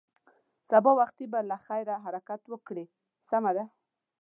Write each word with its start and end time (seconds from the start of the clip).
سبا 0.69 0.91
وختي 0.99 1.25
به 1.31 1.39
له 1.49 1.57
خیره 1.65 1.95
حرکت 2.05 2.41
وکړې، 2.51 2.85
سمه 3.29 3.51
ده. 3.57 3.65